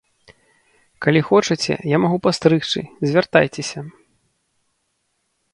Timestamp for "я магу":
1.91-2.17